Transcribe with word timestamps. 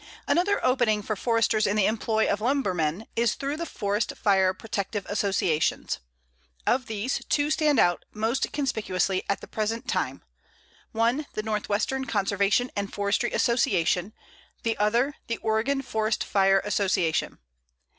Another 0.27 0.59
opening 0.65 1.03
for 1.03 1.15
Foresters 1.15 1.67
in 1.67 1.75
the 1.75 1.85
employ 1.85 2.27
of 2.27 2.41
lumbermen 2.41 3.05
is 3.15 3.35
through 3.35 3.55
the 3.55 3.67
forest 3.67 4.11
fire 4.17 4.51
protective 4.51 5.05
associations. 5.07 5.99
Of 6.65 6.87
these, 6.87 7.21
two 7.29 7.51
stand 7.51 7.77
out 7.77 8.03
most 8.11 8.51
conspicuously 8.51 9.21
at 9.29 9.41
the 9.41 9.47
present 9.47 9.87
time, 9.87 10.23
one 10.91 11.27
the 11.33 11.43
Northwestern 11.43 12.05
Conservation 12.05 12.71
and 12.75 12.91
Forestry 12.91 13.31
Association, 13.31 14.13
the 14.63 14.75
other 14.79 15.17
the 15.27 15.37
Oregon 15.37 15.83
Forest 15.83 16.23
Fire 16.23 16.63
Association. 16.65 17.37